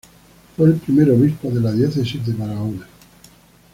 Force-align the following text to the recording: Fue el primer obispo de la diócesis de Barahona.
Fue 0.57 0.65
el 0.65 0.77
primer 0.77 1.11
obispo 1.11 1.51
de 1.51 1.61
la 1.61 1.71
diócesis 1.73 2.25
de 2.25 2.33
Barahona. 2.33 2.87